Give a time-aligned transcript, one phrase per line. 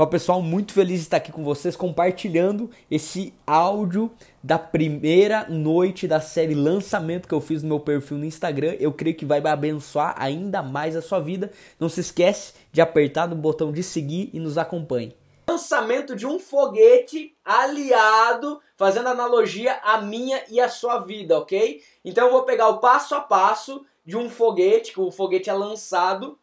[0.00, 4.10] Fala pessoal, muito feliz de estar aqui com vocês compartilhando esse áudio
[4.42, 8.76] da primeira noite da série lançamento que eu fiz no meu perfil no Instagram.
[8.80, 11.52] Eu creio que vai abençoar ainda mais a sua vida.
[11.78, 15.14] Não se esquece de apertar no botão de seguir e nos acompanhe.
[15.50, 21.84] Lançamento de um foguete aliado, fazendo analogia à minha e à sua vida, ok?
[22.02, 25.52] Então eu vou pegar o passo a passo de um foguete, que o foguete é
[25.52, 26.38] lançado,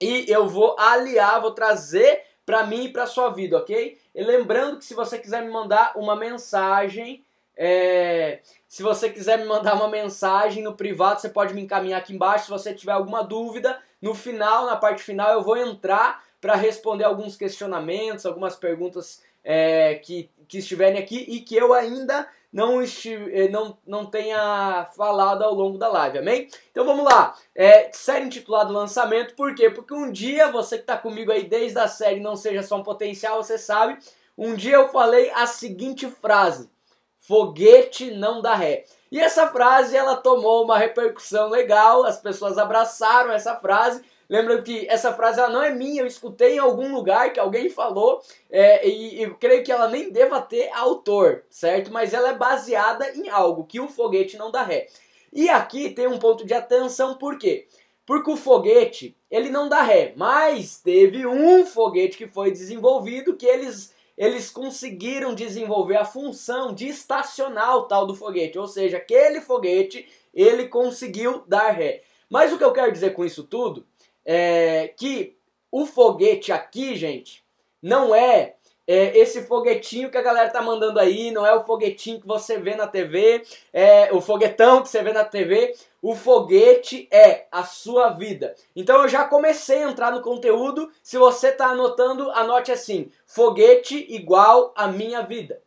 [0.00, 3.98] e eu vou aliar, vou trazer para mim e para sua vida, ok?
[4.14, 7.22] E lembrando que se você quiser me mandar uma mensagem,
[7.54, 12.14] é, se você quiser me mandar uma mensagem no privado, você pode me encaminhar aqui
[12.14, 12.46] embaixo.
[12.46, 17.04] Se você tiver alguma dúvida, no final, na parte final, eu vou entrar para responder
[17.04, 23.30] alguns questionamentos, algumas perguntas é, que, que estiverem aqui e que eu ainda não, estive,
[23.34, 26.48] eh, não, não tenha falado ao longo da live, amém?
[26.70, 29.68] Então vamos lá, é, série intitulada Lançamento, por quê?
[29.68, 32.82] Porque um dia, você que está comigo aí desde a série Não Seja Só um
[32.82, 33.98] Potencial, você sabe,
[34.36, 36.70] um dia eu falei a seguinte frase,
[37.18, 38.84] foguete não dá ré.
[39.10, 44.86] E essa frase, ela tomou uma repercussão legal, as pessoas abraçaram essa frase, Lembrando que
[44.88, 48.86] essa frase ela não é minha, eu escutei em algum lugar que alguém falou é,
[48.86, 51.90] e creio que ela nem deva ter autor, certo?
[51.90, 54.86] Mas ela é baseada em algo, que o foguete não dá ré.
[55.32, 57.66] E aqui tem um ponto de atenção, por quê?
[58.04, 63.46] Porque o foguete, ele não dá ré, mas teve um foguete que foi desenvolvido que
[63.46, 69.40] eles eles conseguiram desenvolver a função de estacionar o tal do foguete, ou seja, aquele
[69.40, 72.02] foguete ele conseguiu dar ré.
[72.28, 73.86] Mas o que eu quero dizer com isso tudo
[74.30, 75.38] é, que
[75.72, 77.42] o foguete aqui, gente,
[77.82, 82.20] não é, é, esse foguetinho que a galera tá mandando aí, não é o foguetinho
[82.20, 85.74] que você vê na TV, é o foguetão que você vê na TV.
[86.02, 88.54] O foguete é a sua vida.
[88.76, 90.92] Então eu já comecei a entrar no conteúdo.
[91.02, 95.62] Se você tá anotando, anote assim: foguete igual a minha vida.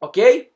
[0.00, 0.52] Ok?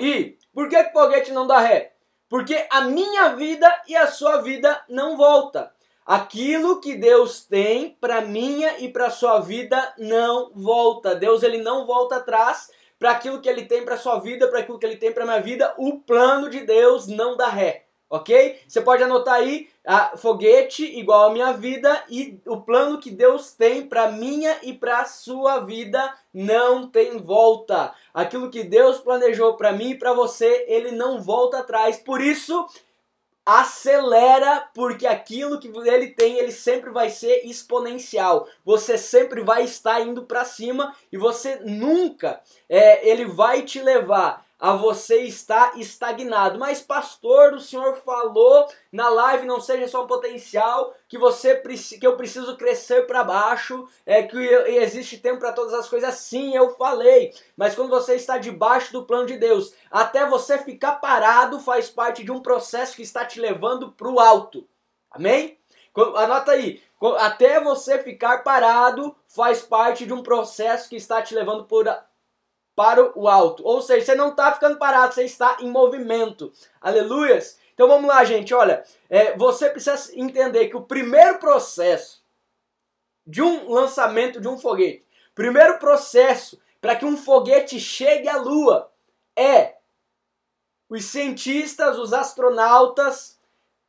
[0.00, 1.92] E por que foguete não dá ré?
[2.30, 5.72] Porque a minha vida e a sua vida não volta.
[6.06, 11.14] Aquilo que Deus tem para minha e para sua vida não volta.
[11.14, 12.70] Deus ele não volta atrás
[13.00, 15.40] para aquilo que ele tem para sua vida, para aquilo que ele tem para minha
[15.40, 15.74] vida.
[15.76, 18.60] O plano de Deus não dá ré ok?
[18.66, 23.52] Você pode anotar aí a foguete igual a minha vida e o plano que Deus
[23.52, 27.94] tem para minha e para sua vida não tem volta.
[28.12, 31.98] Aquilo que Deus planejou para mim e para você, ele não volta atrás.
[31.98, 32.66] Por isso,
[33.46, 38.46] acelera, porque aquilo que ele tem, ele sempre vai ser exponencial.
[38.64, 44.44] Você sempre vai estar indo para cima e você nunca, é, ele vai te levar
[44.60, 46.58] a você estar estagnado.
[46.58, 51.56] Mas, pastor, o senhor falou na live, não seja só um potencial, que você
[51.98, 56.14] que eu preciso crescer para baixo, é que existe tempo para todas as coisas.
[56.16, 57.32] Sim, eu falei.
[57.56, 62.22] Mas quando você está debaixo do plano de Deus, até você ficar parado faz parte
[62.22, 64.68] de um processo que está te levando para o alto.
[65.10, 65.58] Amém?
[66.16, 66.82] Anota aí.
[67.18, 71.64] Até você ficar parado faz parte de um processo que está te levando
[72.80, 73.62] para o alto.
[73.62, 76.50] Ou seja, você não está ficando parado, você está em movimento.
[76.80, 77.58] Aleluias!
[77.74, 78.54] Então vamos lá, gente.
[78.54, 82.24] Olha, é, você precisa entender que o primeiro processo
[83.26, 85.04] de um lançamento de um foguete,
[85.34, 88.90] primeiro processo para que um foguete chegue à Lua
[89.36, 89.74] é
[90.88, 93.38] os cientistas, os astronautas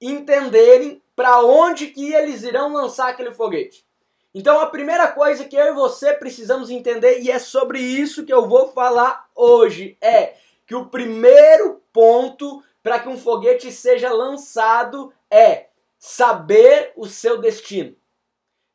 [0.01, 3.85] entenderem para onde que eles irão lançar aquele foguete.
[4.33, 8.33] Então a primeira coisa que eu e você precisamos entender, e é sobre isso que
[8.33, 15.13] eu vou falar hoje, é que o primeiro ponto para que um foguete seja lançado
[15.29, 15.67] é
[15.99, 17.95] saber o seu destino.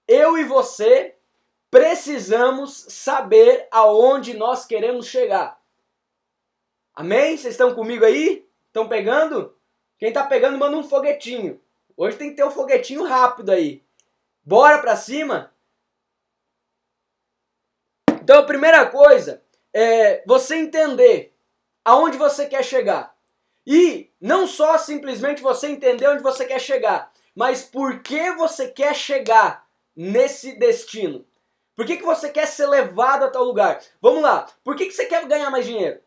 [0.07, 1.17] Eu e você
[1.71, 5.61] precisamos saber aonde nós queremos chegar.
[6.95, 7.37] Amém?
[7.37, 8.47] Vocês estão comigo aí?
[8.69, 9.55] Estão pegando?
[9.99, 11.61] Quem está pegando, manda um foguetinho.
[11.97, 13.83] Hoje tem que ter um foguetinho rápido aí.
[14.47, 15.53] Bora pra cima?
[18.23, 19.43] Então a primeira coisa
[19.75, 21.37] é você entender
[21.85, 23.13] aonde você quer chegar.
[23.67, 28.95] E não só simplesmente você entender onde você quer chegar, mas por que você quer
[28.95, 29.67] chegar
[29.97, 31.27] nesse destino.
[31.75, 33.83] Por que, que você quer ser levado a tal lugar?
[34.01, 34.47] Vamos lá.
[34.63, 36.01] Por que, que você quer ganhar mais dinheiro?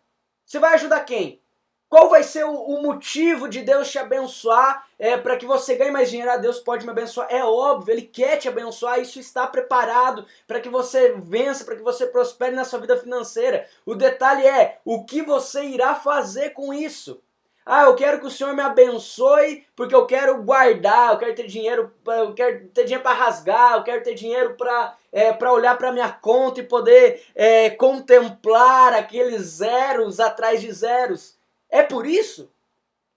[0.45, 1.42] Você vai ajudar quem?
[1.89, 5.89] Qual vai ser o, o motivo de Deus te abençoar é, para que você ganhe
[5.89, 6.31] mais dinheiro?
[6.31, 7.27] Ah, Deus pode me abençoar.
[7.31, 9.00] É óbvio, Ele quer te abençoar.
[9.00, 13.68] Isso está preparado para que você vença, para que você prospere na sua vida financeira.
[13.88, 17.24] O detalhe é o que você irá fazer com isso.
[17.65, 21.47] Ah, eu quero que o Senhor me abençoe porque eu quero guardar, eu quero ter
[21.47, 25.75] dinheiro, eu quero ter dinheiro para rasgar, eu quero ter dinheiro para é, para olhar
[25.77, 31.38] para minha conta e poder é, contemplar aqueles zeros atrás de zeros.
[31.69, 32.51] É por isso?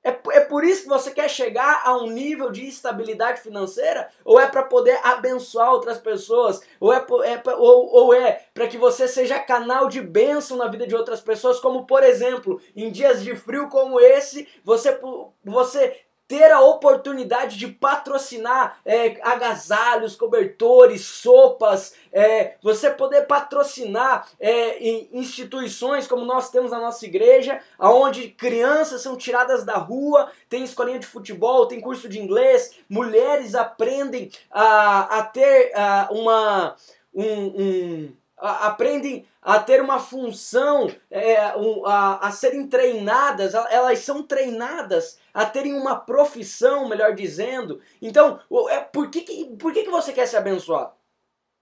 [0.05, 4.09] É, é por isso que você quer chegar a um nível de estabilidade financeira?
[4.25, 6.61] Ou é para poder abençoar outras pessoas?
[6.81, 10.87] Ou é, é ou, ou é para que você seja canal de bênção na vida
[10.87, 11.61] de outras pessoas?
[11.61, 14.99] Como, por exemplo, em dias de frio como esse, você,
[15.45, 24.83] você ter a oportunidade de patrocinar é, agasalhos, cobertores, sopas, é, você poder patrocinar é,
[25.13, 30.99] instituições como nós temos na nossa igreja, onde crianças são tiradas da rua, tem escolinha
[30.99, 36.77] de futebol, tem curso de inglês, mulheres aprendem a, a ter a, uma.
[37.15, 44.23] um, um aprendem a ter uma função, é, um, a, a serem treinadas, elas são
[44.23, 47.81] treinadas a terem uma profissão, melhor dizendo.
[48.01, 50.93] Então, é, por, que, que, por que, que você quer ser abençoado?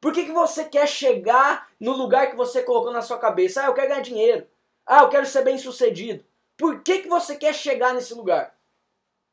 [0.01, 3.63] Por que, que você quer chegar no lugar que você colocou na sua cabeça?
[3.63, 4.47] Ah, eu quero ganhar dinheiro.
[4.87, 6.25] Ah, eu quero ser bem sucedido.
[6.57, 8.55] Por que, que você quer chegar nesse lugar?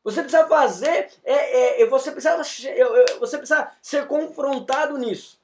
[0.03, 2.37] Você precisa fazer, é, é, você, precisa,
[3.19, 5.37] você precisa ser confrontado nisso.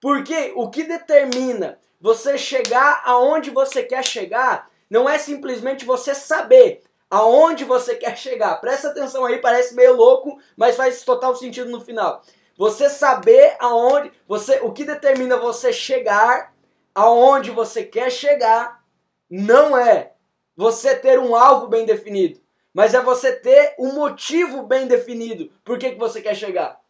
[0.00, 6.82] Porque o que determina você chegar aonde você quer chegar não é simplesmente você saber
[7.10, 8.56] aonde você quer chegar.
[8.60, 12.22] Presta atenção aí, parece meio louco, mas faz total sentido no final.
[12.56, 16.54] Você saber aonde, você, o que determina você chegar
[16.94, 18.82] aonde você quer chegar
[19.28, 20.12] não é
[20.56, 22.40] você ter um alvo bem definido,
[22.72, 26.80] mas é você ter um motivo bem definido por que, que você quer chegar.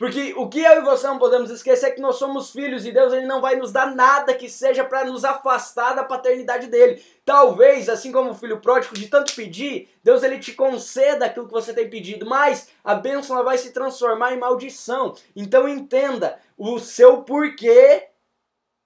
[0.00, 2.90] Porque o que eu e você não podemos esquecer é que nós somos filhos e
[2.90, 7.04] Deus ele não vai nos dar nada que seja para nos afastar da paternidade dele.
[7.22, 11.52] Talvez, assim como o filho pródigo, de tanto pedir, Deus ele te conceda aquilo que
[11.52, 15.14] você tem pedido, mas a bênção ela vai se transformar em maldição.
[15.36, 18.08] Então entenda, o seu porquê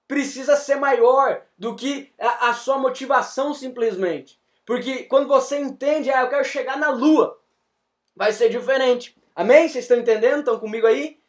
[0.09, 4.37] precisa ser maior do que a, a sua motivação simplesmente.
[4.65, 7.39] Porque quando você entende, ah, eu quero chegar na lua,
[8.13, 9.15] vai ser diferente.
[9.35, 9.67] Amém?
[9.67, 10.39] Vocês estão entendendo?
[10.39, 11.19] Estão comigo aí?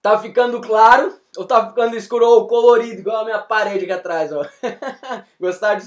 [0.00, 1.20] Tá ficando claro?
[1.36, 4.46] Ou tá ficando escuro ou colorido, igual a minha parede aqui atrás, ó?
[5.40, 5.86] Gostaram de...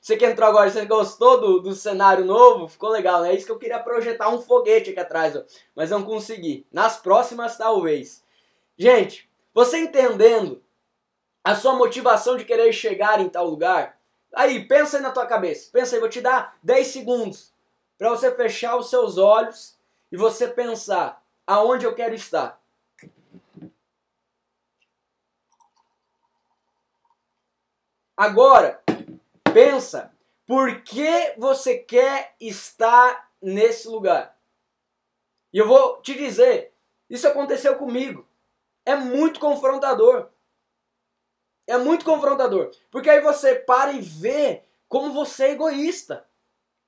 [0.00, 2.68] Você que entrou agora, você gostou do, do cenário novo?
[2.68, 3.32] Ficou legal, né?
[3.32, 5.42] É isso que eu queria projetar um foguete aqui atrás, ó.
[5.74, 6.66] Mas não consegui.
[6.70, 8.22] Nas próximas, talvez.
[8.76, 10.62] Gente, você entendendo
[11.42, 13.98] a sua motivação de querer chegar em tal lugar,
[14.34, 15.70] aí, pensa aí na tua cabeça.
[15.72, 17.52] Pensa aí, vou te dar 10 segundos
[18.00, 19.78] para você fechar os seus olhos
[20.10, 22.58] e você pensar aonde eu quero estar.
[28.16, 28.82] Agora,
[29.52, 30.16] pensa,
[30.46, 34.34] por que você quer estar nesse lugar?
[35.52, 36.72] E eu vou te dizer,
[37.10, 38.26] isso aconteceu comigo.
[38.86, 40.30] É muito confrontador.
[41.66, 42.70] É muito confrontador.
[42.90, 46.29] Porque aí você para e vê como você é egoísta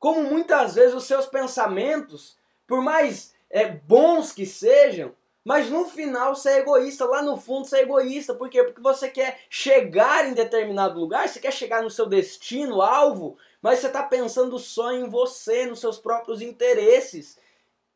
[0.02, 5.14] como muitas vezes os seus pensamentos, por mais é, bons que sejam,
[5.44, 8.34] mas no final você é egoísta, lá no fundo você é egoísta.
[8.34, 8.64] Por quê?
[8.64, 13.78] Porque você quer chegar em determinado lugar, você quer chegar no seu destino, alvo, mas
[13.78, 17.38] você está pensando só em você, nos seus próprios interesses.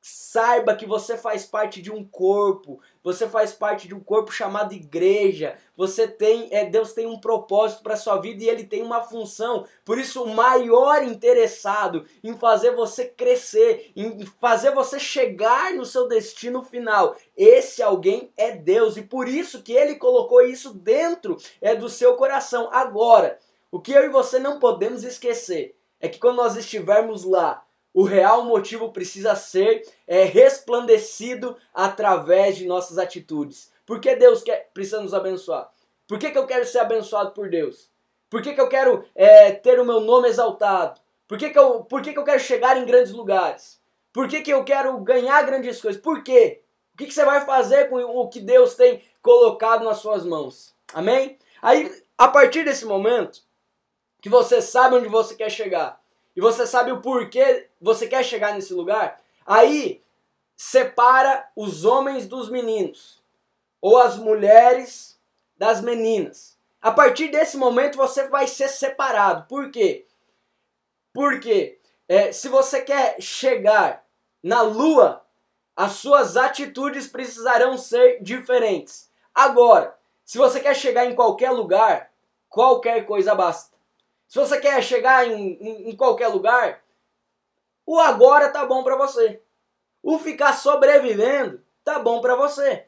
[0.08, 4.72] Saiba que você faz parte de um corpo, você faz parte de um corpo chamado
[4.72, 5.58] igreja.
[5.76, 9.66] Você tem, é, Deus tem um propósito para sua vida e ele tem uma função.
[9.84, 16.06] Por isso, o maior interessado em fazer você crescer, em fazer você chegar no seu
[16.06, 21.74] destino final, esse alguém é Deus e por isso que ele colocou isso dentro é
[21.74, 22.68] do seu coração.
[22.70, 23.40] Agora,
[23.72, 27.65] o que eu e você não podemos esquecer é que quando nós estivermos lá,
[27.96, 33.72] o real motivo precisa ser é, resplandecido através de nossas atitudes.
[33.86, 35.70] Por que Deus quer, precisa nos abençoar?
[36.06, 37.90] Por que, que eu quero ser abençoado por Deus?
[38.28, 41.00] Por que, que eu quero é, ter o meu nome exaltado?
[41.26, 43.80] Por que, que, eu, por que, que eu quero chegar em grandes lugares?
[44.12, 45.98] Por que, que eu quero ganhar grandes coisas?
[45.98, 46.60] Por quê?
[46.92, 50.74] O que, que você vai fazer com o que Deus tem colocado nas suas mãos?
[50.92, 51.38] Amém?
[51.62, 53.40] Aí, a partir desse momento,
[54.20, 55.98] que você sabe onde você quer chegar,
[56.36, 60.02] e você sabe o porquê você quer chegar nesse lugar, aí
[60.54, 63.22] separa os homens dos meninos
[63.80, 65.18] ou as mulheres
[65.56, 66.58] das meninas.
[66.80, 69.46] A partir desse momento você vai ser separado.
[69.48, 70.06] Por quê?
[71.12, 71.78] Porque
[72.08, 74.04] é, se você quer chegar
[74.42, 75.24] na lua,
[75.74, 79.10] as suas atitudes precisarão ser diferentes.
[79.34, 82.10] Agora, se você quer chegar em qualquer lugar,
[82.48, 83.75] qualquer coisa basta.
[84.26, 86.82] Se você quer chegar em, em, em qualquer lugar,
[87.84, 89.40] o agora tá bom para você.
[90.02, 92.86] O ficar sobrevivendo tá bom para você.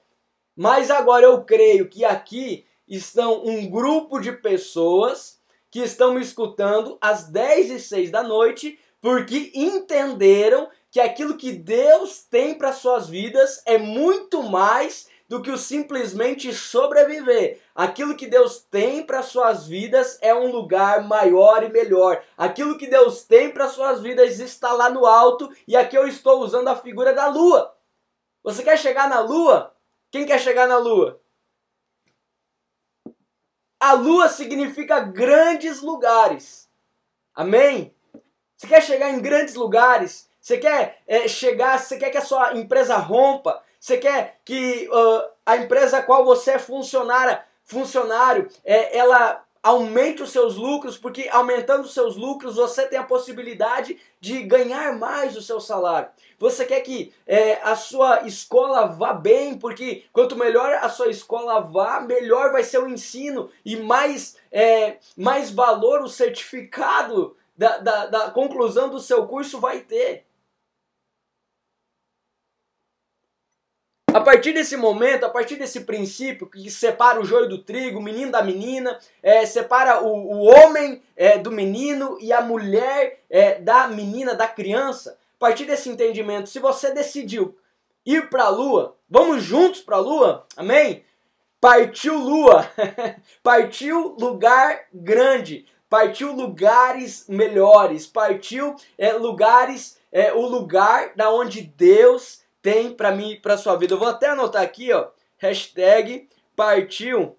[0.57, 5.41] Mas agora eu creio que aqui estão um grupo de pessoas
[5.71, 11.53] que estão me escutando às 10 e 6 da noite porque entenderam que aquilo que
[11.53, 17.61] Deus tem para suas vidas é muito mais do que o simplesmente sobreviver.
[17.75, 22.25] Aquilo que Deus tem para suas vidas é um lugar maior e melhor.
[22.37, 26.41] Aquilo que Deus tem para suas vidas está lá no alto e aqui eu estou
[26.41, 27.77] usando a figura da lua.
[28.43, 29.77] Você quer chegar na lua?
[30.11, 31.21] Quem quer chegar na lua?
[33.79, 36.69] A lua significa grandes lugares.
[37.35, 37.95] Amém?
[38.57, 40.29] Você quer chegar em grandes lugares?
[40.41, 43.63] Você quer é, chegar, você quer que a sua empresa rompa?
[43.79, 50.23] Você quer que uh, a empresa a qual você é funcionária, funcionário, é, ela aumente
[50.23, 55.37] os seus lucros, porque aumentando os seus lucros você tem a possibilidade de ganhar mais
[55.37, 56.09] o seu salário.
[56.39, 61.61] Você quer que é, a sua escola vá bem, porque quanto melhor a sua escola
[61.61, 68.07] vá, melhor vai ser o ensino e mais, é, mais valor o certificado da, da,
[68.07, 70.25] da conclusão do seu curso vai ter.
[74.13, 78.03] A partir desse momento, a partir desse princípio que separa o joio do trigo, o
[78.03, 83.61] menino da menina, é, separa o, o homem é, do menino e a mulher é,
[83.61, 87.57] da menina, da criança, a partir desse entendimento, se você decidiu
[88.05, 91.05] ir para a lua, vamos juntos para a lua, amém?
[91.61, 92.67] Partiu lua,
[93.43, 102.48] partiu lugar grande, partiu lugares melhores, partiu é, lugares, é, o lugar da onde Deus
[102.69, 103.95] tem para mim, para sua vida.
[103.95, 105.09] Eu vou até anotar aqui, ó,
[105.39, 107.35] hashtag partiu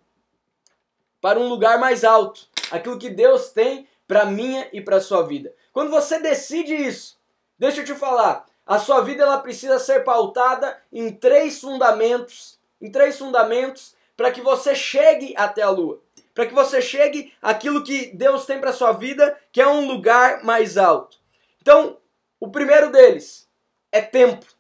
[1.22, 2.48] para um lugar mais alto.
[2.72, 5.54] Aquilo que Deus tem para minha e para sua vida.
[5.72, 7.20] Quando você decide isso,
[7.60, 12.92] deixa eu te falar, a sua vida ela precisa ser pautada em três fundamentos, em
[12.92, 16.02] três fundamentos para que você chegue até a lua,
[16.34, 20.44] para que você chegue aquilo que Deus tem para sua vida, que é um lugar
[20.44, 21.20] mais alto.
[21.62, 22.00] Então,
[22.40, 23.48] o primeiro deles
[23.92, 24.59] é tempo.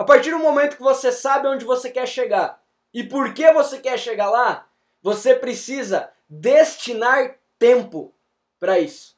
[0.00, 2.58] A partir do momento que você sabe onde você quer chegar
[2.90, 4.66] e por que você quer chegar lá,
[5.02, 8.10] você precisa destinar tempo
[8.58, 9.14] para isso.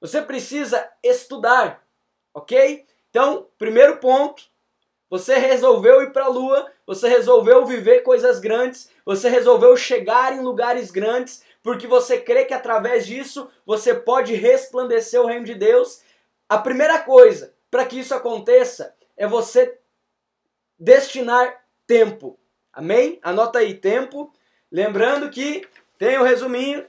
[0.00, 1.86] Você precisa estudar,
[2.32, 2.86] ok?
[3.10, 4.42] Então, primeiro ponto,
[5.10, 10.40] você resolveu ir para a lua, você resolveu viver coisas grandes, você resolveu chegar em
[10.40, 16.00] lugares grandes, porque você crê que através disso você pode resplandecer o reino de Deus.
[16.48, 19.78] A primeira coisa para que isso aconteça é você
[20.78, 22.38] destinar tempo.
[22.72, 23.18] Amém?
[23.22, 24.32] Anota aí tempo.
[24.70, 25.66] Lembrando que
[25.98, 26.86] tem o um resuminho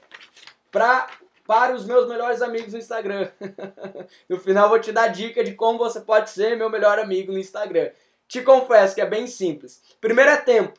[0.70, 1.08] pra,
[1.46, 3.30] para os meus melhores amigos no Instagram.
[4.28, 7.38] no final vou te dar dica de como você pode ser meu melhor amigo no
[7.38, 7.90] Instagram.
[8.26, 9.82] Te confesso que é bem simples.
[10.00, 10.78] Primeiro é tempo.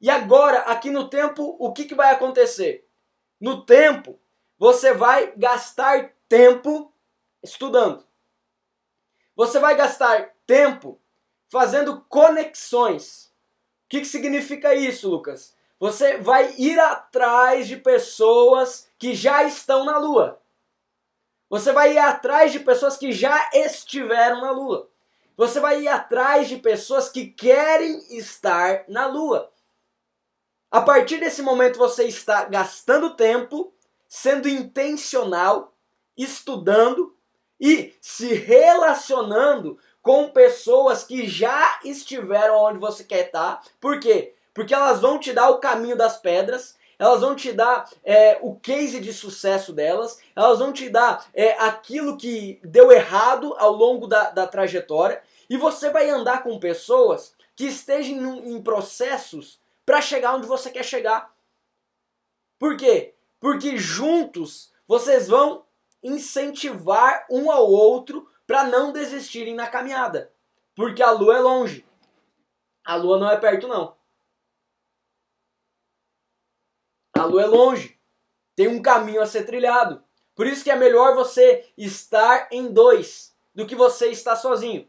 [0.00, 2.86] E agora, aqui no tempo, o que, que vai acontecer?
[3.40, 4.18] No tempo,
[4.58, 6.92] você vai gastar tempo
[7.42, 8.04] estudando.
[9.34, 10.98] Você vai gastar tempo
[11.48, 13.32] fazendo conexões.
[13.86, 15.54] O que, que significa isso, Lucas?
[15.78, 20.40] Você vai ir atrás de pessoas que já estão na Lua.
[21.48, 24.88] Você vai ir atrás de pessoas que já estiveram na Lua.
[25.36, 29.52] Você vai ir atrás de pessoas que querem estar na Lua.
[30.70, 33.72] A partir desse momento você está gastando tempo,
[34.08, 35.74] sendo intencional,
[36.16, 37.14] estudando
[37.60, 43.60] e se relacionando com pessoas que já estiveram onde você quer estar.
[43.80, 44.34] Por quê?
[44.54, 48.54] Porque elas vão te dar o caminho das pedras, elas vão te dar é, o
[48.54, 54.06] case de sucesso delas, elas vão te dar é, aquilo que deu errado ao longo
[54.06, 55.20] da, da trajetória,
[55.50, 60.70] e você vai andar com pessoas que estejam em, em processos para chegar onde você
[60.70, 61.34] quer chegar.
[62.60, 63.12] Por quê?
[63.40, 65.64] Porque juntos vocês vão
[66.00, 70.32] incentivar um ao outro para não desistirem na caminhada.
[70.74, 71.86] Porque a lua é longe.
[72.84, 73.96] A lua não é perto, não.
[77.16, 77.98] A lua é longe.
[78.54, 80.04] Tem um caminho a ser trilhado.
[80.34, 84.86] Por isso que é melhor você estar em dois do que você estar sozinho.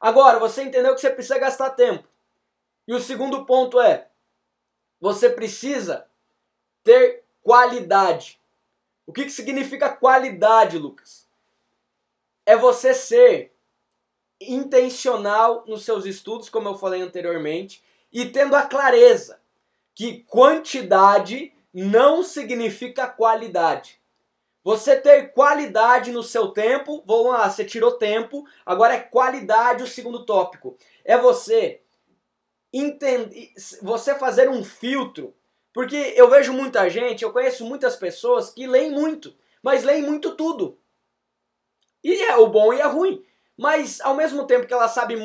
[0.00, 2.06] Agora, você entendeu que você precisa gastar tempo.
[2.86, 4.10] E o segundo ponto é:
[5.00, 6.08] você precisa
[6.82, 8.40] ter qualidade.
[9.06, 11.27] O que, que significa qualidade, Lucas?
[12.48, 13.52] É você ser
[14.40, 19.38] intencional nos seus estudos, como eu falei anteriormente, e tendo a clareza
[19.94, 24.00] que quantidade não significa qualidade.
[24.64, 29.86] Você ter qualidade no seu tempo, vamos lá, você tirou tempo, agora é qualidade o
[29.86, 30.74] segundo tópico.
[31.04, 31.82] É você
[32.72, 33.52] entender,
[33.82, 35.34] você fazer um filtro.
[35.70, 40.34] Porque eu vejo muita gente, eu conheço muitas pessoas que leem muito, mas leem muito
[40.34, 40.77] tudo.
[42.02, 43.24] E é o bom e é ruim.
[43.56, 45.16] Mas ao mesmo tempo que ela sabe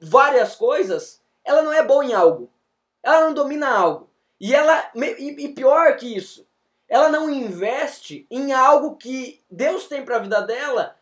[0.00, 2.50] várias coisas, ela não é boa em algo.
[3.02, 4.08] Ela não domina algo.
[4.40, 6.46] E ela e pior que isso,
[6.88, 10.96] ela não investe em algo que Deus tem para a vida dela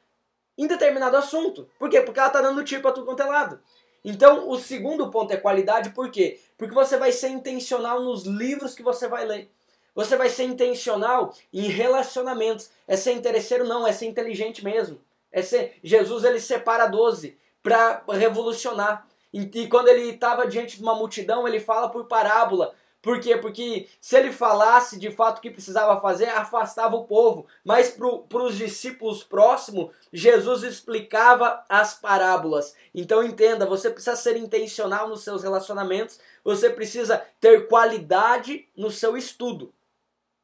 [0.56, 1.68] em determinado assunto.
[1.78, 2.00] Por quê?
[2.00, 3.60] Porque ela está dando tiro para tudo quanto é lado.
[4.04, 6.38] Então, o segundo ponto é qualidade, por quê?
[6.58, 9.50] Porque você vai ser intencional nos livros que você vai ler.
[9.94, 12.70] Você vai ser intencional em relacionamentos.
[12.86, 15.00] É ser interesseiro não, é ser inteligente mesmo.
[15.30, 19.06] É ser Jesus ele separa 12 para revolucionar.
[19.32, 22.74] E quando ele estava diante de uma multidão, ele fala por parábola
[23.04, 23.36] por quê?
[23.36, 27.46] Porque se ele falasse de fato o que precisava fazer, afastava o povo.
[27.62, 32.74] Mas para os discípulos próximos, Jesus explicava as parábolas.
[32.94, 39.18] Então entenda, você precisa ser intencional nos seus relacionamentos, você precisa ter qualidade no seu
[39.18, 39.70] estudo.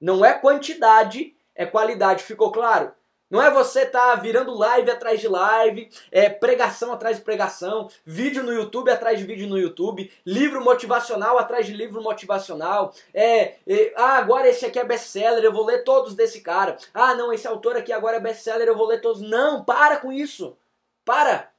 [0.01, 2.23] Não é quantidade, é qualidade.
[2.23, 2.93] Ficou claro?
[3.31, 8.43] Não é você tá virando live atrás de live, é, pregação atrás de pregação, vídeo
[8.43, 12.93] no YouTube atrás de vídeo no YouTube, livro motivacional atrás de livro motivacional.
[13.15, 16.77] É, é, ah, agora esse aqui é best-seller, eu vou ler todos desse cara.
[16.93, 19.21] Ah, não, esse autor aqui agora é best-seller, eu vou ler todos.
[19.23, 20.59] Não, para com isso.
[21.05, 21.53] Para.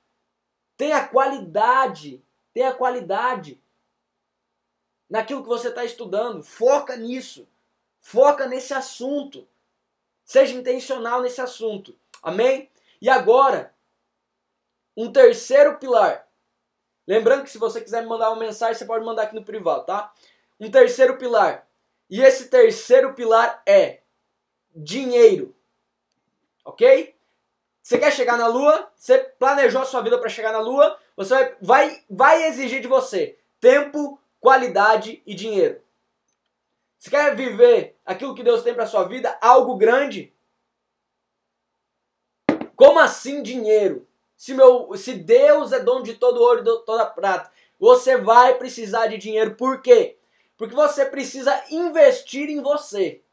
[0.76, 2.22] Tenha qualidade.
[2.54, 3.62] Tenha qualidade
[5.10, 6.44] naquilo que você está estudando.
[6.44, 7.48] Foca nisso.
[8.02, 9.48] Foca nesse assunto.
[10.26, 11.96] Seja intencional nesse assunto.
[12.22, 12.70] Amém?
[13.02, 13.74] E agora,
[14.98, 16.28] um terceiro pilar.
[17.08, 19.86] Lembrando que se você quiser me mandar uma mensagem, você pode mandar aqui no privado,
[19.86, 20.14] tá?
[20.60, 21.68] Um terceiro pilar.
[22.10, 24.02] E esse terceiro pilar é
[24.76, 25.56] dinheiro.
[26.66, 27.16] Ok?
[27.82, 28.92] Você quer chegar na lua?
[28.96, 31.00] Você planejou a sua vida para chegar na lua?
[31.16, 35.82] Você vai, vai, vai exigir de você tempo, qualidade e dinheiro.
[37.02, 40.32] Você quer viver aquilo que Deus tem para sua vida, algo grande?
[42.76, 44.08] Como assim dinheiro?
[44.38, 49.08] Se, meu, se Deus é dono de todo ouro e toda prata, você vai precisar
[49.08, 49.56] de dinheiro.
[49.56, 50.20] Por quê?
[50.56, 53.24] Porque você precisa investir em você.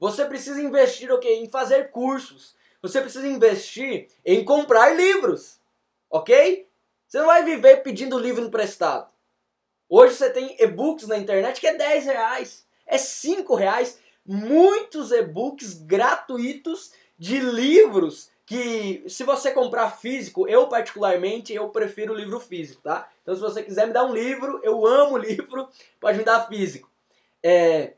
[0.00, 1.34] Você precisa investir o quê?
[1.34, 2.56] Em fazer cursos.
[2.82, 5.60] Você precisa investir em comprar livros.
[6.10, 6.68] Ok?
[7.06, 9.09] Você não vai viver pedindo livro emprestado.
[9.92, 15.74] Hoje você tem e-books na internet que é 10 reais, é 5 reais, muitos e-books
[15.74, 22.80] gratuitos de livros que se você comprar físico, eu particularmente, eu prefiro o livro físico,
[22.82, 23.10] tá?
[23.20, 26.88] Então se você quiser me dar um livro, eu amo livro, pode me dar físico.
[27.42, 27.94] É,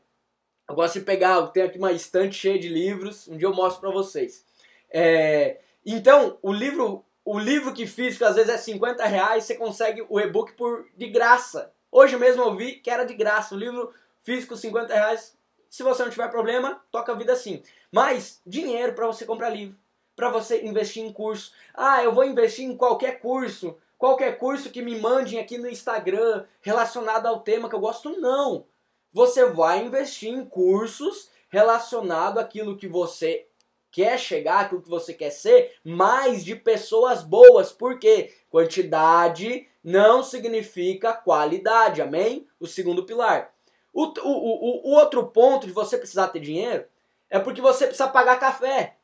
[0.67, 3.53] eu gosto de pegar, eu tenho aqui uma estante cheia de livros, um dia eu
[3.53, 4.43] mostro para vocês.
[4.89, 10.03] É, então, o livro, o livro que físico às vezes é 50 reais, você consegue
[10.09, 11.71] o e-book por de graça.
[11.95, 15.37] Hoje mesmo eu vi que era de graça, o livro físico 50 reais.
[15.69, 17.61] Se você não tiver problema, toca a vida assim.
[17.91, 19.77] Mas dinheiro para você comprar livro,
[20.15, 21.53] para você investir em curso.
[21.71, 26.45] Ah, eu vou investir em qualquer curso, qualquer curso que me mandem aqui no Instagram
[26.61, 28.65] relacionado ao tema que eu gosto, não.
[29.11, 33.45] Você vai investir em cursos relacionado àquilo que você
[33.91, 37.71] quer chegar, aquilo que você quer ser, mais de pessoas boas.
[37.71, 38.33] Por quê?
[38.49, 42.47] Quantidade não significa qualidade, amém?
[42.59, 43.53] O segundo pilar.
[43.91, 46.85] O, o, o, o outro ponto de você precisar ter dinheiro
[47.29, 48.95] é porque você precisa pagar café.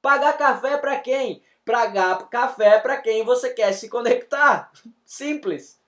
[0.00, 1.42] Pagar café para quem?
[1.64, 4.72] Pagar café para quem você quer se conectar.
[5.04, 5.80] Simples.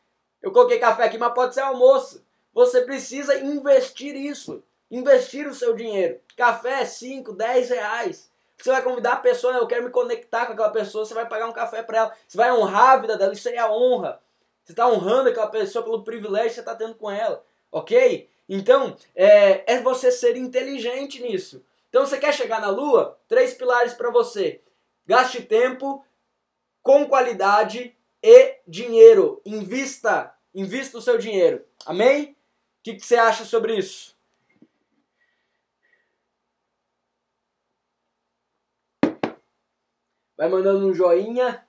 [0.43, 2.25] Eu coloquei café aqui, mas pode ser almoço.
[2.53, 4.63] Você precisa investir isso.
[4.91, 6.21] Investir o seu dinheiro.
[6.37, 8.31] Café é 5, 10 reais.
[8.57, 11.47] Você vai convidar a pessoa, eu quero me conectar com aquela pessoa, você vai pagar
[11.47, 12.13] um café para ela.
[12.27, 14.21] Você vai honrar a vida dela, isso aí é honra.
[14.67, 18.29] Você está honrando aquela pessoa pelo privilégio que você está tendo com ela, ok?
[18.49, 21.65] Então, é, é você ser inteligente nisso.
[21.89, 23.17] Então, você quer chegar na Lua?
[23.29, 24.61] Três pilares para você:
[25.07, 26.05] gaste tempo
[26.83, 29.41] com qualidade e dinheiro.
[29.47, 31.65] Invista, invista o seu dinheiro.
[31.87, 32.33] Amém?
[32.33, 32.37] O
[32.83, 34.17] que, que você acha sobre isso?
[40.37, 41.66] Vai mandando um joinha.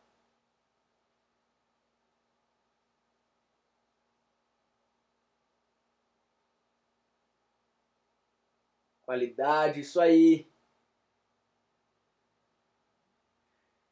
[9.08, 10.52] Qualidade, isso aí.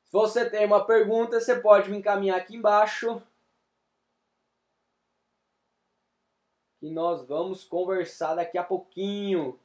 [0.04, 3.24] Se você tem uma pergunta, você pode me encaminhar aqui embaixo.
[6.82, 9.58] E nós vamos conversar daqui a pouquinho.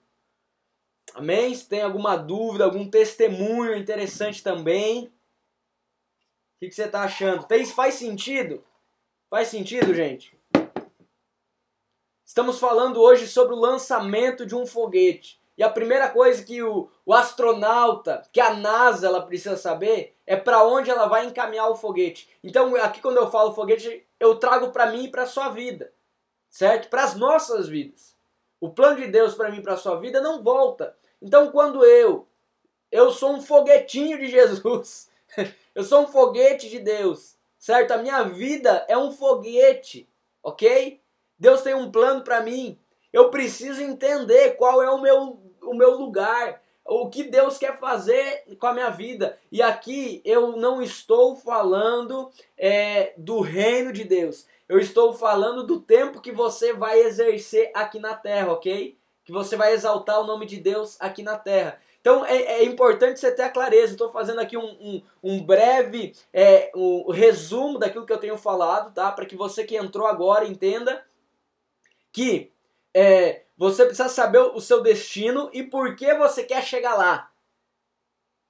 [1.15, 1.53] Amém?
[1.53, 5.07] Se tem alguma dúvida, algum testemunho interessante também.
[5.07, 5.13] O
[6.61, 7.45] que, você está achando?
[7.45, 8.65] Tem, faz sentido?
[9.29, 10.39] Faz sentido, gente?
[12.25, 15.40] Estamos falando hoje sobre o lançamento de um foguete.
[15.61, 20.35] E a primeira coisa que o, o astronauta, que a NASA ela precisa saber, é
[20.35, 22.31] para onde ela vai encaminhar o foguete.
[22.43, 25.93] Então, aqui quando eu falo foguete, eu trago para mim e para sua vida,
[26.49, 26.89] certo?
[26.89, 28.17] Para as nossas vidas.
[28.59, 30.97] O plano de Deus para mim e para sua vida não volta.
[31.21, 32.27] Então, quando eu
[32.91, 35.11] eu sou um foguetinho de Jesus,
[35.75, 37.91] eu sou um foguete de Deus, certo?
[37.91, 40.09] A minha vida é um foguete,
[40.43, 41.03] ok?
[41.39, 42.81] Deus tem um plano para mim.
[43.13, 48.45] Eu preciso entender qual é o meu o meu lugar, o que Deus quer fazer
[48.59, 49.39] com a minha vida.
[49.51, 54.47] E aqui eu não estou falando é, do reino de Deus.
[54.69, 58.97] Eu estou falando do tempo que você vai exercer aqui na terra, ok?
[59.25, 61.81] Que você vai exaltar o nome de Deus aqui na terra.
[62.01, 63.93] Então é, é importante você ter a clareza.
[63.93, 68.93] Estou fazendo aqui um, um, um breve é, um resumo daquilo que eu tenho falado,
[68.93, 69.13] tá?
[69.13, 71.05] Para que você que entrou agora entenda
[72.13, 72.51] que
[72.95, 77.31] é, você precisa saber o seu destino e por que você quer chegar lá.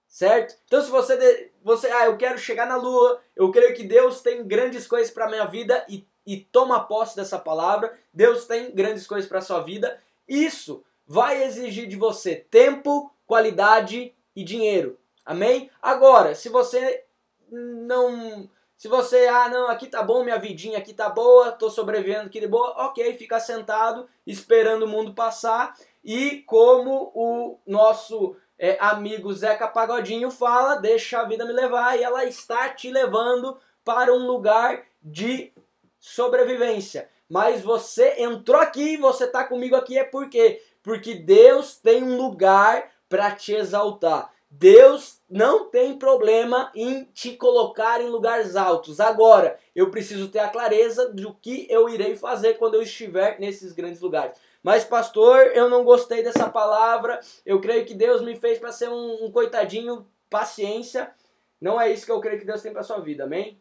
[0.06, 0.56] Certo?
[0.66, 4.46] Então se você você ah, eu quero chegar na lua, eu creio que Deus tem
[4.46, 7.92] grandes coisas para minha vida e, e toma posse dessa palavra.
[8.14, 10.00] Deus tem grandes coisas para sua vida.
[10.28, 14.96] Isso vai exigir de você tempo, qualidade e dinheiro.
[15.24, 15.72] Amém?
[15.82, 17.04] Agora, se você
[17.50, 18.48] não
[18.80, 22.40] se você, ah, não, aqui tá bom, minha vidinha aqui tá boa, tô sobrevivendo aqui
[22.40, 25.76] de boa, ok, fica sentado, esperando o mundo passar.
[26.02, 32.02] E como o nosso é, amigo Zeca Pagodinho fala, deixa a vida me levar, e
[32.02, 35.52] ela está te levando para um lugar de
[35.98, 37.06] sobrevivência.
[37.28, 40.62] Mas você entrou aqui, você está comigo aqui, é por quê?
[40.82, 44.32] Porque Deus tem um lugar para te exaltar.
[44.50, 48.98] Deus não tem problema em te colocar em lugares altos.
[48.98, 53.72] Agora, eu preciso ter a clareza do que eu irei fazer quando eu estiver nesses
[53.72, 54.36] grandes lugares.
[54.60, 57.20] Mas, pastor, eu não gostei dessa palavra.
[57.46, 60.04] Eu creio que Deus me fez para ser um, um, coitadinho.
[60.28, 61.12] Paciência.
[61.60, 63.60] Não é isso que eu creio que Deus tem para sua vida, amém?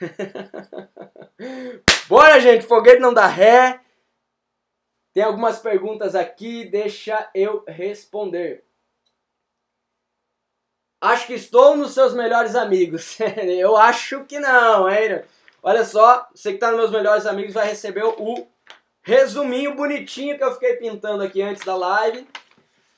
[2.06, 2.66] Bora, gente.
[2.66, 3.80] Foguete não dá ré.
[5.14, 8.64] Tem algumas perguntas aqui, deixa eu responder.
[11.04, 13.18] Acho que estou nos seus melhores amigos.
[13.60, 15.20] eu acho que não, hein?
[15.62, 18.46] Olha só, você que está nos meus melhores amigos vai receber o
[19.02, 22.26] resuminho bonitinho que eu fiquei pintando aqui antes da live.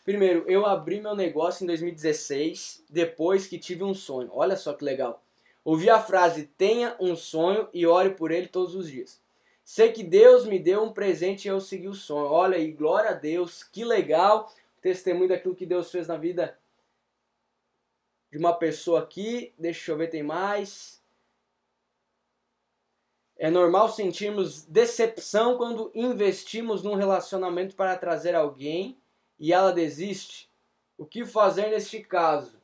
[0.04, 4.30] Primeiro, eu abri meu negócio em 2016, depois que tive um sonho.
[4.32, 5.20] Olha só que legal.
[5.64, 9.20] Ouvi a frase: tenha um sonho e ore por ele todos os dias.
[9.64, 12.30] Sei que Deus me deu um presente e eu segui o sonho.
[12.30, 14.54] Olha aí, glória a Deus, que legal.
[14.80, 16.56] Testemunho daquilo que Deus fez na vida
[18.30, 19.54] de uma pessoa aqui.
[19.58, 21.02] Deixa eu ver, tem mais.
[23.38, 28.98] É normal sentirmos decepção quando investimos num relacionamento para trazer alguém
[29.38, 30.50] e ela desiste.
[30.96, 32.60] O que fazer neste caso?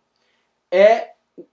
[0.71, 1.13] É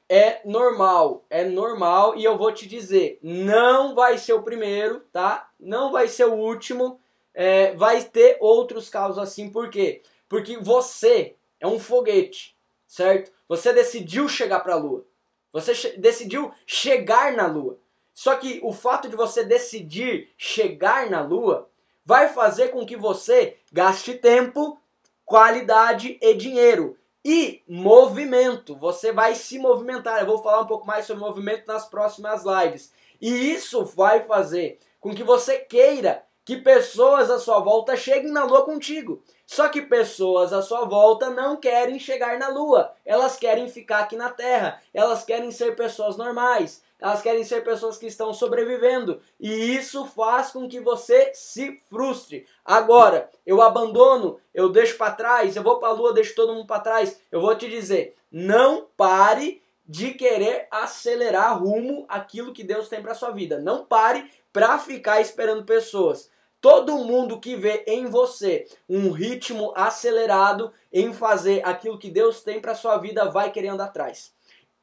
[0.09, 5.49] é normal, é normal e eu vou te dizer, não vai ser o primeiro, tá?
[5.59, 6.99] Não vai ser o último,
[7.33, 10.01] é, vai ter outros casos assim, por quê?
[10.27, 13.31] Porque você é um foguete, certo?
[13.49, 15.03] Você decidiu chegar para a Lua.
[15.51, 17.79] Você che decidiu chegar na Lua.
[18.13, 21.67] Só que o fato de você decidir chegar na Lua
[22.05, 24.79] vai fazer com que você gaste tempo,
[25.25, 26.95] qualidade e dinheiro.
[27.25, 28.75] E movimento.
[28.75, 30.19] Você vai se movimentar.
[30.19, 32.93] Eu vou falar um pouco mais sobre movimento nas próximas lives.
[33.19, 38.43] E isso vai fazer com que você queira que pessoas à sua volta cheguem na
[38.43, 39.21] lua contigo.
[39.51, 42.93] Só que pessoas à sua volta não querem chegar na lua.
[43.03, 44.79] Elas querem ficar aqui na terra.
[44.93, 46.83] Elas querem ser pessoas normais.
[46.99, 49.19] Elas querem ser pessoas que estão sobrevivendo.
[49.39, 52.45] E isso faz com que você se frustre.
[52.63, 56.67] Agora, eu abandono, eu deixo para trás, eu vou para a lua, deixo todo mundo
[56.67, 57.19] para trás.
[57.31, 63.15] Eu vou te dizer, não pare de querer acelerar rumo aquilo que Deus tem para
[63.15, 63.57] sua vida.
[63.57, 66.29] Não pare para ficar esperando pessoas.
[66.61, 72.59] Todo mundo que vê em você um ritmo acelerado em fazer aquilo que Deus tem
[72.59, 74.33] para sua vida vai querer andar atrás.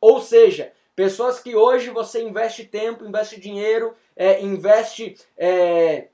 [0.01, 6.09] Ou seja, pessoas que hoje você investe tempo, investe dinheiro, é, investe é,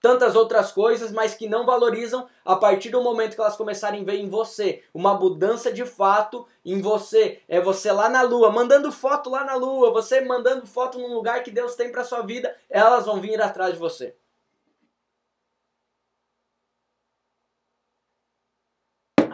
[0.00, 4.04] tantas outras coisas, mas que não valorizam a partir do momento que elas começarem a
[4.04, 7.40] ver em você uma mudança de fato em você.
[7.48, 11.42] É você lá na lua, mandando foto lá na lua, você mandando foto num lugar
[11.42, 14.14] que Deus tem para sua vida, elas vão vir atrás de você.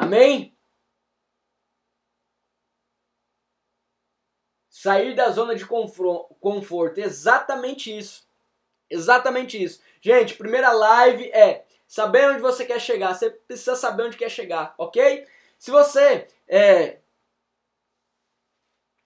[0.07, 0.57] Amém?
[4.71, 8.25] Sair da zona de conforto, exatamente isso.
[8.89, 9.83] Exatamente isso.
[10.01, 13.15] Gente, primeira live é saber onde você quer chegar.
[13.15, 15.27] Você precisa saber onde quer chegar, ok?
[15.59, 16.99] Se você é.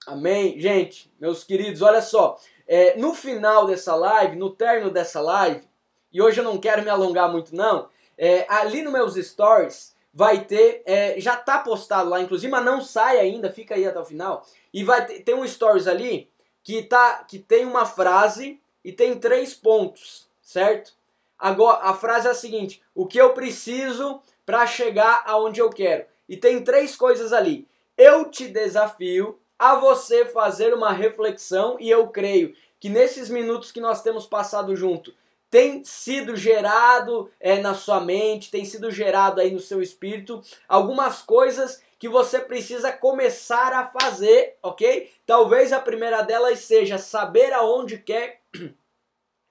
[0.05, 0.59] Amém?
[0.59, 2.39] Gente, meus queridos, olha só.
[2.67, 5.67] É, no final dessa live, no término dessa live,
[6.11, 10.43] e hoje eu não quero me alongar muito não, é, ali nos meus stories vai
[10.43, 14.05] ter, é, já tá postado lá inclusive, mas não sai ainda, fica aí até o
[14.05, 16.29] final, e vai ter, tem um stories ali
[16.63, 20.93] que, tá, que tem uma frase e tem três pontos, certo?
[21.37, 26.05] Agora, a frase é a seguinte, o que eu preciso para chegar aonde eu quero.
[26.27, 27.67] E tem três coisas ali.
[27.97, 33.79] Eu te desafio a você fazer uma reflexão e eu creio que nesses minutos que
[33.79, 35.13] nós temos passado junto,
[35.51, 41.21] tem sido gerado é, na sua mente, tem sido gerado aí no seu espírito algumas
[41.21, 45.11] coisas que você precisa começar a fazer, ok?
[45.25, 48.41] Talvez a primeira delas seja saber aonde quer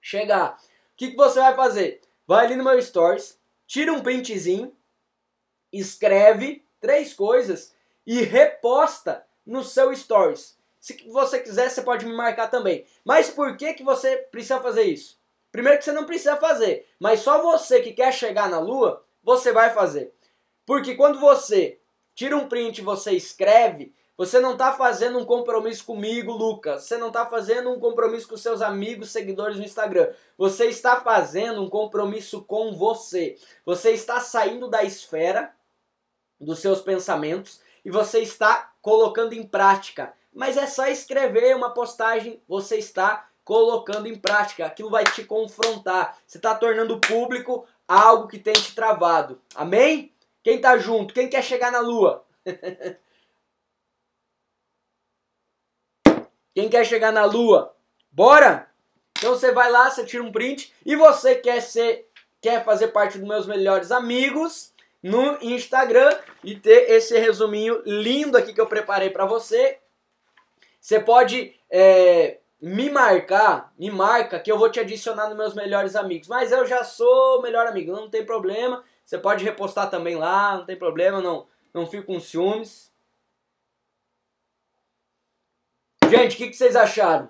[0.01, 0.57] chegar.
[0.57, 2.01] O que, que você vai fazer?
[2.25, 4.75] Vai ali no meu stories, tira um printzinho,
[5.71, 7.75] escreve três coisas
[8.07, 10.57] e reposta no seu stories.
[10.79, 12.85] Se você quiser, você pode me marcar também.
[13.05, 15.20] Mas por que, que você precisa fazer isso?
[15.51, 19.51] Primeiro que você não precisa fazer, mas só você que quer chegar na lua, você
[19.51, 20.13] vai fazer.
[20.65, 21.79] Porque quando você
[22.15, 26.83] tira um print, você escreve, você não está fazendo um compromisso comigo, Lucas.
[26.83, 30.13] Você não está fazendo um compromisso com seus amigos, seguidores no Instagram.
[30.37, 33.35] Você está fazendo um compromisso com você.
[33.65, 35.51] Você está saindo da esfera
[36.39, 40.13] dos seus pensamentos e você está colocando em prática.
[40.31, 44.65] Mas é só escrever uma postagem, você está colocando em prática.
[44.65, 46.17] Aquilo vai te confrontar.
[46.25, 49.41] Você está tornando público algo que tem te travado.
[49.53, 50.13] Amém?
[50.41, 51.13] Quem está junto?
[51.13, 52.23] Quem quer chegar na lua?
[56.55, 57.75] Quem quer chegar na lua?
[58.09, 58.69] Bora?
[59.17, 62.09] Então você vai lá, você tira um print e você quer ser
[62.39, 64.71] quer fazer parte dos meus melhores amigos
[65.03, 69.77] no Instagram e ter esse resuminho lindo aqui que eu preparei para você.
[70.79, 75.95] Você pode é, me marcar, me marca que eu vou te adicionar nos meus melhores
[75.95, 76.27] amigos.
[76.27, 78.83] Mas eu já sou melhor amigo, não tem problema.
[79.03, 82.91] Você pode repostar também lá, não tem problema, não, não fico com ciúmes.
[86.07, 87.29] Gente, o que, que, vocês acharam?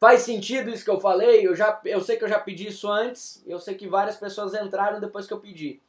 [0.00, 1.46] Faz sentido isso que eu falei?
[1.46, 4.54] Eu, já, eu sei que eu já pedi isso antes, eu sei que várias pessoas
[4.54, 5.80] entraram depois que eu pedi.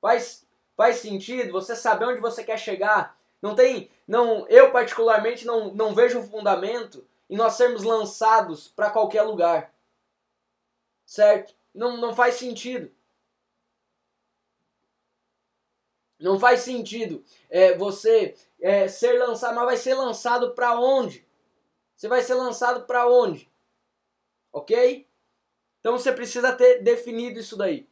[0.00, 3.18] Faz, faz sentido você saber onde você quer chegar?
[3.40, 8.90] Não tem, não, eu particularmente não, não vejo um fundamento e nós sermos lançados para
[8.90, 9.72] qualquer lugar.
[11.06, 11.54] Certo?
[11.72, 12.92] Não, não faz sentido.
[16.18, 21.24] Não faz sentido é, você é, ser lançado, mas vai ser lançado para onde?
[21.94, 23.48] Você vai ser lançado para onde?
[24.52, 25.08] Ok?
[25.78, 27.88] Então você precisa ter definido isso daí.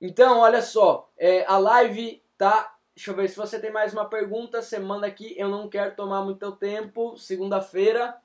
[0.00, 2.76] Então, olha só, é, a live tá.
[2.94, 4.60] Deixa eu ver se você tem mais uma pergunta.
[4.60, 5.34] Você manda aqui.
[5.36, 7.16] Eu não quero tomar muito tempo.
[7.16, 8.22] Segunda-feira.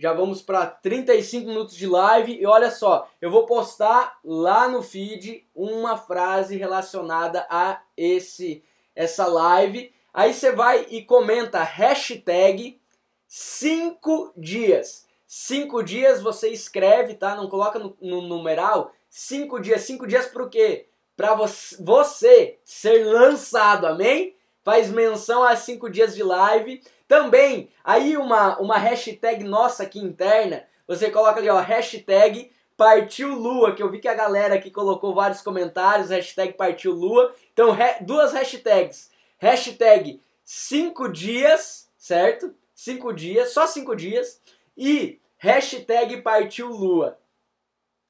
[0.00, 4.82] Já vamos para 35 minutos de live e olha só, eu vou postar lá no
[4.82, 8.64] feed uma frase relacionada a esse
[8.96, 9.92] essa live.
[10.14, 12.80] Aí você vai e comenta hashtag
[13.28, 15.06] 5 dias.
[15.26, 17.36] 5 dias você escreve, tá?
[17.36, 18.94] Não coloca no, no numeral.
[19.10, 19.82] 5 dias.
[19.82, 20.88] 5 dias para o quê?
[21.14, 21.34] Para
[21.78, 24.34] você ser lançado, amém?
[24.62, 30.64] Faz menção a 5 dias de live também, aí uma, uma hashtag nossa aqui interna,
[30.86, 35.14] você coloca ali, ó, hashtag Partiu Lua, que eu vi que a galera aqui colocou
[35.14, 37.34] vários comentários, hashtag Partiu Lua.
[37.52, 39.10] Então, duas hashtags.
[39.38, 42.54] Hashtag 5 dias, certo?
[42.74, 44.40] 5 dias, só 5 dias.
[44.76, 47.18] E hashtag Partiu Lua.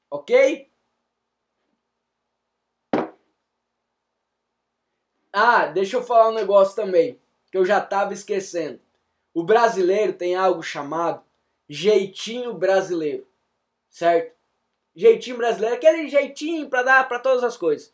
[0.09, 0.70] Ok?
[5.33, 8.79] Ah, deixa eu falar um negócio também, que eu já tava esquecendo.
[9.33, 11.23] O brasileiro tem algo chamado
[11.69, 13.25] jeitinho brasileiro,
[13.89, 14.35] certo?
[14.93, 17.93] Jeitinho brasileiro, aquele jeitinho para dar para todas as coisas.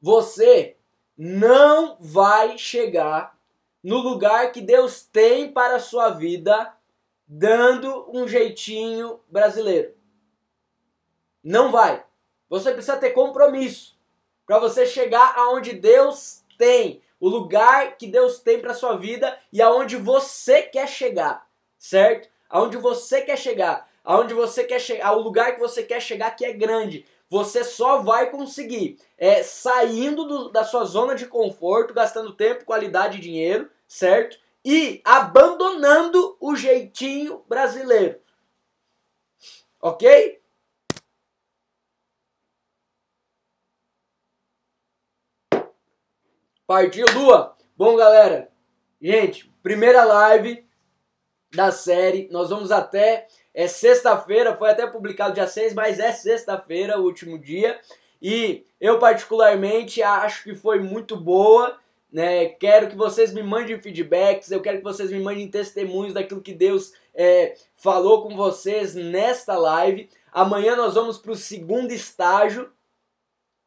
[0.00, 0.76] Você
[1.18, 3.36] não vai chegar
[3.82, 6.72] no lugar que Deus tem para a sua vida
[7.26, 9.92] dando um jeitinho brasileiro.
[11.42, 12.04] Não vai.
[12.48, 13.99] Você precisa ter compromisso
[14.50, 19.62] para você chegar aonde Deus tem o lugar que Deus tem para sua vida e
[19.62, 21.46] aonde você quer chegar,
[21.78, 22.28] certo?
[22.48, 26.44] Aonde você quer chegar, aonde você quer chegar, o lugar que você quer chegar que
[26.44, 27.06] é grande.
[27.28, 33.18] você só vai conseguir é, saindo do, da sua zona de conforto, gastando tempo, qualidade
[33.18, 34.36] e dinheiro, certo?
[34.64, 38.18] E abandonando o jeitinho brasileiro.
[39.80, 40.39] Ok?
[46.70, 47.56] Partiu, Lua!
[47.76, 48.48] Bom, galera,
[49.02, 50.64] gente, primeira live
[51.52, 52.28] da série.
[52.30, 57.36] Nós vamos até é sexta-feira, foi até publicado dia 6, mas é sexta-feira, o último
[57.40, 57.80] dia.
[58.22, 61.76] E eu particularmente acho que foi muito boa,
[62.12, 62.50] né?
[62.50, 66.54] Quero que vocês me mandem feedbacks, eu quero que vocês me mandem testemunhos daquilo que
[66.54, 70.08] Deus é, falou com vocês nesta live.
[70.32, 72.70] Amanhã nós vamos para o segundo estágio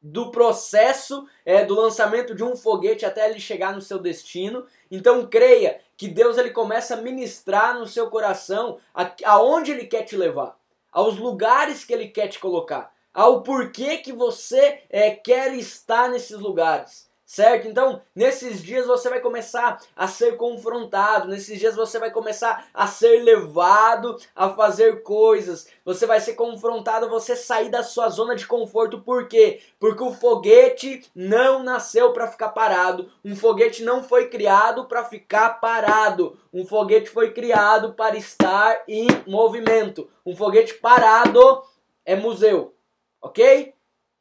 [0.04, 4.66] do processo é, do lançamento de um foguete até ele chegar no seu destino.
[4.92, 8.80] Então creia que Deus ele começa a ministrar no seu coração
[9.24, 10.60] aonde ele quer te levar,
[10.92, 16.38] aos lugares que ele quer te colocar, ao porquê que você é, quer estar nesses
[16.38, 17.68] lugares certo?
[17.68, 22.86] Então, nesses dias você vai começar a ser confrontado, nesses dias você vai começar a
[22.86, 28.36] ser levado a fazer coisas, você vai ser confrontado a você sair da sua zona
[28.36, 29.62] de conforto, por quê?
[29.80, 35.60] Porque o foguete não nasceu para ficar parado, um foguete não foi criado para ficar
[35.60, 41.64] parado, um foguete foi criado para estar em movimento, um foguete parado
[42.06, 42.76] é museu,
[43.20, 43.74] ok?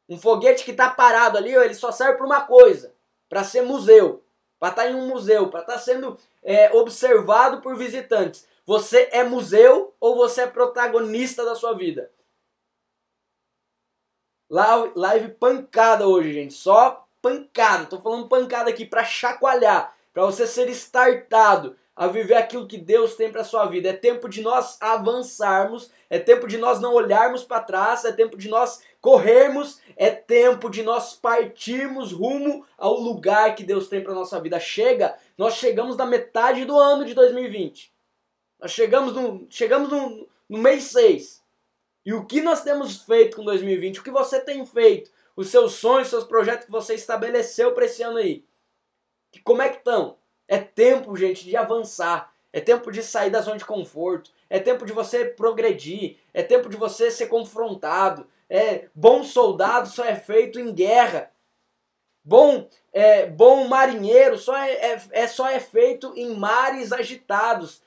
[0.09, 2.92] Um foguete que está parado ali, ele só serve para uma coisa,
[3.33, 4.23] para ser museu,
[4.59, 8.47] para estar tá em um museu, para estar tá sendo é, observado por visitantes.
[8.63, 12.11] Você é museu ou você é protagonista da sua vida?
[14.47, 16.53] Live pancada hoje, gente.
[16.53, 17.87] Só pancada.
[17.87, 23.15] Tô falando pancada aqui para chacoalhar, para você ser startado a viver aquilo que Deus
[23.15, 23.89] tem para sua vida.
[23.89, 28.37] É tempo de nós avançarmos, é tempo de nós não olharmos para trás, é tempo
[28.37, 34.13] de nós corrermos, é tempo de nós partirmos rumo ao lugar que Deus tem para
[34.13, 34.57] nossa vida.
[34.61, 37.91] Chega, nós chegamos na metade do ano de 2020.
[38.61, 41.43] Nós chegamos no, chegamos no, no mês 6.
[42.05, 43.99] E o que nós temos feito com 2020?
[43.99, 45.11] O que você tem feito?
[45.35, 48.45] Os seus sonhos, os seus projetos que você estabeleceu para esse ano aí.
[49.43, 50.15] Como é que estão?
[50.47, 52.33] É tempo, gente, de avançar.
[52.53, 54.31] É tempo de sair da zona de conforto.
[54.49, 56.19] É tempo de você progredir.
[56.33, 58.25] É tempo de você ser confrontado.
[58.55, 61.31] É bom soldado só é feito em guerra.
[62.23, 67.81] Bom, é, bom marinheiro só é, é, é só é feito em mares agitados.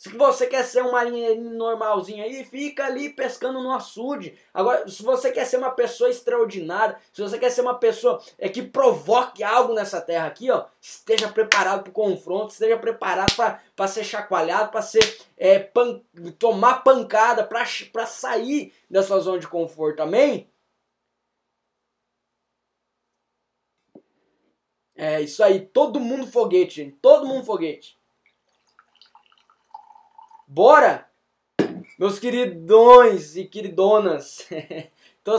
[0.00, 4.34] Se você quer ser um marinheirinho normalzinho aí, fica ali pescando no açude.
[4.54, 8.48] Agora, se você quer ser uma pessoa extraordinária, se você quer ser uma pessoa é,
[8.48, 13.34] que provoque algo nessa terra aqui, ó, esteja preparado para o confronto, esteja preparado
[13.76, 16.00] para ser chacoalhado, para ser é, pan,
[16.38, 20.00] tomar pancada, para sair da sua zona de conforto.
[20.00, 20.50] Amém?
[24.96, 26.96] É isso aí, todo mundo foguete, gente.
[27.02, 27.99] Todo mundo foguete.
[30.52, 31.06] Bora!
[31.96, 34.48] Meus queridões e queridonas,
[35.22, 35.36] tô,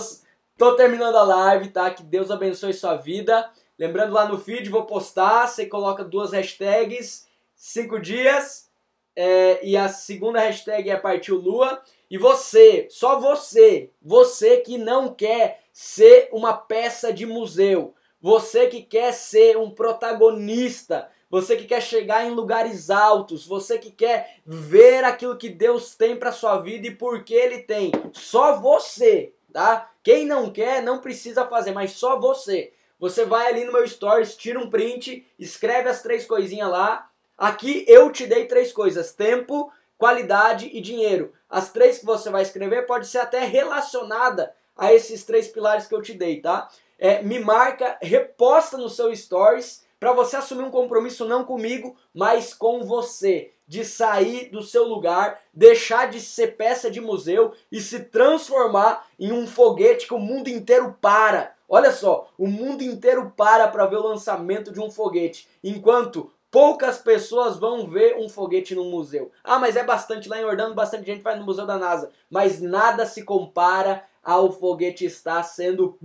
[0.57, 1.91] tô terminando a live, tá?
[1.91, 3.51] Que Deus abençoe sua vida.
[3.77, 8.69] Lembrando lá no feed, vou postar, você coloca duas hashtags, cinco dias,
[9.13, 11.81] é, e a segunda hashtag é partiu lua.
[12.09, 18.81] E você, só você, você que não quer ser uma peça de museu, você que
[18.81, 25.05] quer ser um protagonista, você que quer chegar em lugares altos, você que quer ver
[25.05, 27.89] aquilo que Deus tem para sua vida e por que ele tem.
[28.11, 29.89] Só você, tá?
[30.03, 32.73] Quem não quer não precisa fazer, mas só você.
[32.99, 37.09] Você vai ali no meu stories, tira um print, escreve as três coisinhas lá.
[37.37, 41.31] Aqui eu te dei três coisas: tempo, qualidade e dinheiro.
[41.49, 45.95] As três que você vai escrever pode ser até relacionada a esses três pilares que
[45.95, 46.67] eu te dei, tá?
[46.99, 52.55] É, me marca, reposta no seu stories para você assumir um compromisso não comigo, mas
[52.55, 58.05] com você, de sair do seu lugar, deixar de ser peça de museu e se
[58.05, 61.53] transformar em um foguete que o mundo inteiro para.
[61.69, 66.97] Olha só, o mundo inteiro para para ver o lançamento de um foguete, enquanto poucas
[66.97, 69.31] pessoas vão ver um foguete no museu.
[69.43, 72.59] Ah, mas é bastante lá em Orlando, bastante gente vai no museu da NASA, mas
[72.59, 75.95] nada se compara ao foguete estar sendo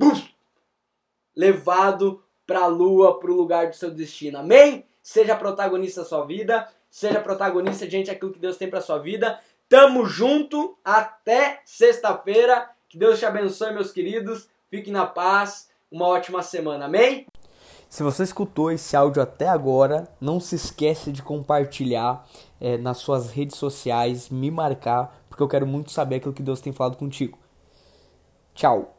[1.35, 4.39] levado para a lua, para o lugar do seu destino.
[4.39, 4.85] Amém?
[5.03, 9.39] Seja protagonista da sua vida, seja protagonista diante daquilo que Deus tem para sua vida.
[9.69, 12.71] Tamo junto até sexta-feira.
[12.89, 14.49] Que Deus te abençoe, meus queridos.
[14.71, 15.69] Fiquem na paz.
[15.91, 16.87] Uma ótima semana.
[16.87, 17.27] Amém?
[17.89, 22.27] Se você escutou esse áudio até agora, não se esquece de compartilhar
[22.61, 26.61] é, nas suas redes sociais, me marcar, porque eu quero muito saber aquilo que Deus
[26.61, 27.39] tem falado contigo.
[28.55, 28.96] Tchau!